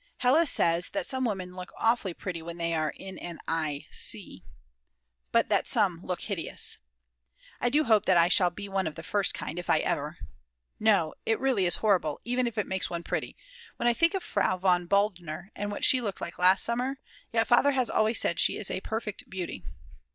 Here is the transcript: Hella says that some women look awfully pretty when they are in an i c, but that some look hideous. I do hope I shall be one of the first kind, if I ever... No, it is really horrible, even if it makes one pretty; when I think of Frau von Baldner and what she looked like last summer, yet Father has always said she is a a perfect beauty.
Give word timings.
Hella 0.17 0.47
says 0.47 0.89
that 0.89 1.05
some 1.05 1.25
women 1.25 1.55
look 1.55 1.71
awfully 1.77 2.15
pretty 2.15 2.41
when 2.41 2.57
they 2.57 2.73
are 2.73 2.91
in 2.97 3.19
an 3.19 3.37
i 3.47 3.85
c, 3.91 4.43
but 5.31 5.47
that 5.49 5.67
some 5.67 6.03
look 6.03 6.21
hideous. 6.21 6.79
I 7.59 7.69
do 7.69 7.83
hope 7.83 8.09
I 8.09 8.27
shall 8.27 8.49
be 8.49 8.67
one 8.67 8.87
of 8.87 8.95
the 8.95 9.03
first 9.03 9.35
kind, 9.35 9.59
if 9.59 9.69
I 9.69 9.77
ever... 9.77 10.17
No, 10.79 11.13
it 11.23 11.33
is 11.35 11.39
really 11.39 11.67
horrible, 11.69 12.19
even 12.25 12.47
if 12.47 12.57
it 12.57 12.65
makes 12.65 12.89
one 12.89 13.03
pretty; 13.03 13.37
when 13.77 13.87
I 13.87 13.93
think 13.93 14.15
of 14.15 14.23
Frau 14.23 14.57
von 14.57 14.87
Baldner 14.87 15.51
and 15.55 15.69
what 15.69 15.85
she 15.85 16.01
looked 16.01 16.19
like 16.19 16.39
last 16.39 16.63
summer, 16.63 16.97
yet 17.31 17.45
Father 17.45 17.69
has 17.73 17.91
always 17.91 18.19
said 18.19 18.39
she 18.39 18.57
is 18.57 18.71
a 18.71 18.77
a 18.77 18.81
perfect 18.81 19.29
beauty. 19.29 19.63